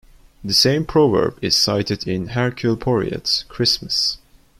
The 0.43 0.55
same 0.55 0.83
proverb 0.85 1.37
is 1.43 1.55
cited 1.55 2.07
in 2.07 2.29
"Hercule 2.29 2.75
Poirot's 2.75 3.43
Christmas". 3.47 4.17